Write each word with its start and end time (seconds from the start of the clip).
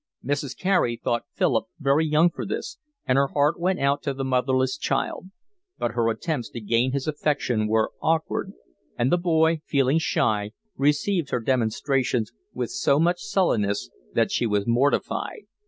Mrs. 0.25 0.57
Carey 0.57 0.97
thought 1.03 1.25
Philip 1.35 1.65
very 1.79 2.07
young 2.07 2.31
for 2.31 2.43
this, 2.43 2.79
and 3.05 3.17
her 3.19 3.27
heart 3.27 3.59
went 3.59 3.79
out 3.79 4.01
to 4.01 4.15
the 4.15 4.23
motherless 4.25 4.75
child; 4.75 5.29
but 5.77 5.91
her 5.91 6.09
attempts 6.09 6.49
to 6.49 6.59
gain 6.59 6.91
his 6.91 7.05
affection 7.07 7.67
were 7.67 7.91
awkward, 8.01 8.51
and 8.97 9.11
the 9.11 9.19
boy, 9.19 9.61
feeling 9.63 9.99
shy, 9.99 10.53
received 10.75 11.29
her 11.29 11.39
demonstrations 11.39 12.31
with 12.51 12.71
so 12.71 12.99
much 12.99 13.19
sullenness 13.21 13.91
that 14.15 14.31
she 14.31 14.47
was 14.47 14.65
mortified. 14.65 15.43